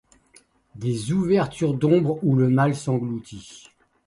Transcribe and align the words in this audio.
Des 0.73 1.11
ouvertures 1.11 1.75
d’ombre 1.75 2.17
où 2.23 2.33
le 2.35 2.49
mal 2.49 2.73
s’engloutit. 2.75 3.69